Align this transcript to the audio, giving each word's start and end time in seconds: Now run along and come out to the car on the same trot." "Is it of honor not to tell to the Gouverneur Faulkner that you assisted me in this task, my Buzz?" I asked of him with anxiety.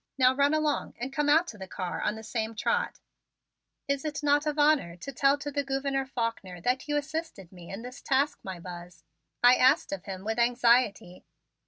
Now 0.17 0.33
run 0.33 0.55
along 0.55 0.95
and 0.97 1.13
come 1.13 1.29
out 1.29 1.45
to 1.49 1.59
the 1.59 1.67
car 1.67 2.01
on 2.01 2.15
the 2.15 2.23
same 2.23 2.55
trot." 2.55 2.99
"Is 3.87 4.03
it 4.03 4.23
of 4.23 4.57
honor 4.57 4.93
not 4.93 5.01
to 5.01 5.11
tell 5.11 5.37
to 5.37 5.51
the 5.51 5.63
Gouverneur 5.63 6.07
Faulkner 6.07 6.59
that 6.61 6.87
you 6.87 6.97
assisted 6.97 7.51
me 7.51 7.69
in 7.69 7.83
this 7.83 8.01
task, 8.01 8.39
my 8.41 8.59
Buzz?" 8.59 9.03
I 9.43 9.53
asked 9.53 9.91
of 9.91 10.05
him 10.05 10.23
with 10.25 10.39
anxiety. 10.39 11.23